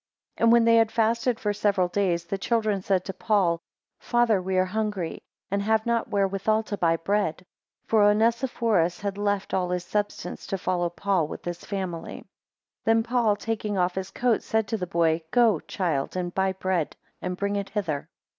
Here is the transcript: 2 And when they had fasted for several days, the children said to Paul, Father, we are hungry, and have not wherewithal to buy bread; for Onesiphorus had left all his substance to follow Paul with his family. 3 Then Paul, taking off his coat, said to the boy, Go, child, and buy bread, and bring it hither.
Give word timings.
2 0.37 0.43
And 0.45 0.51
when 0.51 0.65
they 0.65 0.77
had 0.77 0.91
fasted 0.91 1.39
for 1.39 1.53
several 1.53 1.87
days, 1.87 2.25
the 2.25 2.37
children 2.39 2.81
said 2.81 3.05
to 3.05 3.13
Paul, 3.13 3.59
Father, 3.99 4.41
we 4.41 4.57
are 4.57 4.65
hungry, 4.65 5.21
and 5.51 5.61
have 5.61 5.85
not 5.85 6.07
wherewithal 6.09 6.63
to 6.63 6.77
buy 6.77 6.97
bread; 6.97 7.45
for 7.85 8.01
Onesiphorus 8.05 9.01
had 9.01 9.19
left 9.19 9.53
all 9.53 9.69
his 9.69 9.83
substance 9.85 10.47
to 10.47 10.57
follow 10.57 10.89
Paul 10.89 11.27
with 11.27 11.45
his 11.45 11.63
family. 11.63 12.21
3 12.85 12.85
Then 12.85 13.03
Paul, 13.03 13.35
taking 13.35 13.77
off 13.77 13.93
his 13.93 14.09
coat, 14.09 14.41
said 14.41 14.67
to 14.69 14.77
the 14.77 14.87
boy, 14.87 15.21
Go, 15.29 15.59
child, 15.59 16.15
and 16.15 16.33
buy 16.33 16.53
bread, 16.53 16.95
and 17.21 17.37
bring 17.37 17.55
it 17.55 17.69
hither. 17.69 18.09